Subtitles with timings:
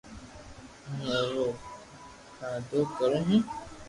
[0.87, 1.47] ھون اورو
[2.37, 3.41] ڪآدو ڪرو ھون